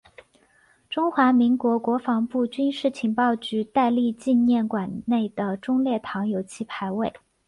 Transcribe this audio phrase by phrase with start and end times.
[0.89, 7.13] 中华民国国防部军事情报局戴笠纪念馆内的忠烈堂有其牌位。